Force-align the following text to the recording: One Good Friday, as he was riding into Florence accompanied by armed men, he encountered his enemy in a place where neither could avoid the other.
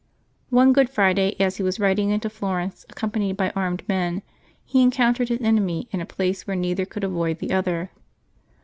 One 0.49 0.73
Good 0.73 0.89
Friday, 0.89 1.35
as 1.39 1.57
he 1.57 1.61
was 1.63 1.79
riding 1.79 2.09
into 2.09 2.27
Florence 2.27 2.87
accompanied 2.89 3.37
by 3.37 3.51
armed 3.51 3.87
men, 3.87 4.23
he 4.65 4.81
encountered 4.81 5.29
his 5.29 5.41
enemy 5.41 5.89
in 5.91 6.01
a 6.01 6.07
place 6.07 6.47
where 6.47 6.55
neither 6.55 6.87
could 6.87 7.03
avoid 7.03 7.37
the 7.37 7.51
other. 7.51 7.91